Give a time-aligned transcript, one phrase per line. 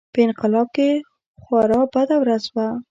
[0.13, 0.89] په انقلاب کې
[1.43, 2.67] خورا بده ورځ وه.